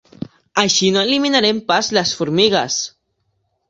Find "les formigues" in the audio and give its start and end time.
2.01-2.83